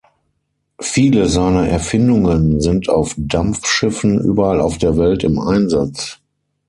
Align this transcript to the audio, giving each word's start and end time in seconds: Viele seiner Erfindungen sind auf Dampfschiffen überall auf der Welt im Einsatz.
Viele 0.79 1.27
seiner 1.29 1.67
Erfindungen 1.67 2.59
sind 2.59 2.89
auf 2.89 3.13
Dampfschiffen 3.19 4.17
überall 4.19 4.59
auf 4.59 4.79
der 4.79 4.97
Welt 4.97 5.23
im 5.23 5.37
Einsatz. 5.37 6.17